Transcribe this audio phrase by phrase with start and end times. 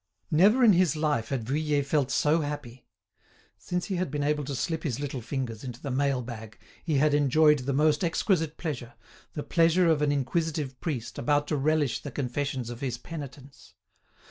[0.31, 2.87] Never in his life had Vuillet felt so happy.
[3.59, 6.95] Since he had been able to slip his little fingers into the mail bag he
[6.97, 8.95] had enjoyed the most exquisite pleasure,
[9.33, 13.75] the pleasure of an inquisitive priest about to relish the confessions of his penitents.